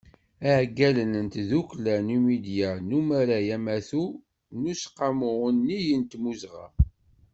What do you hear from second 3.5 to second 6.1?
amatu n Useqqamu unnig n